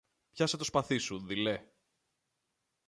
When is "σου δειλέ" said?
0.97-1.63